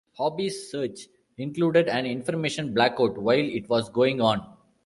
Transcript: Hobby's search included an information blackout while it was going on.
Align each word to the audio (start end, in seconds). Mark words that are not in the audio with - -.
Hobby's 0.17 0.71
search 0.71 1.09
included 1.37 1.87
an 1.87 2.07
information 2.07 2.73
blackout 2.73 3.19
while 3.19 3.37
it 3.37 3.69
was 3.69 3.87
going 3.91 4.19
on. 4.19 4.41